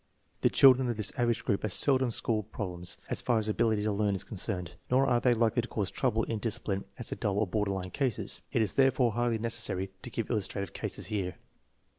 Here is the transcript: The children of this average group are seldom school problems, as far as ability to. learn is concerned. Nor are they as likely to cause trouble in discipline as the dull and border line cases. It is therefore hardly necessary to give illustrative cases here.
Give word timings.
The 0.41 0.49
children 0.49 0.89
of 0.89 0.97
this 0.97 1.11
average 1.15 1.45
group 1.45 1.63
are 1.63 1.69
seldom 1.69 2.09
school 2.09 2.41
problems, 2.41 2.97
as 3.07 3.21
far 3.21 3.37
as 3.37 3.47
ability 3.47 3.83
to. 3.83 3.91
learn 3.91 4.15
is 4.15 4.23
concerned. 4.23 4.73
Nor 4.89 5.05
are 5.05 5.21
they 5.21 5.29
as 5.29 5.37
likely 5.37 5.61
to 5.61 5.67
cause 5.67 5.91
trouble 5.91 6.23
in 6.23 6.39
discipline 6.39 6.85
as 6.97 7.11
the 7.11 7.15
dull 7.15 7.39
and 7.43 7.51
border 7.51 7.69
line 7.69 7.91
cases. 7.91 8.41
It 8.51 8.63
is 8.63 8.73
therefore 8.73 9.11
hardly 9.11 9.37
necessary 9.37 9.91
to 10.01 10.09
give 10.09 10.31
illustrative 10.31 10.73
cases 10.73 11.05
here. 11.05 11.35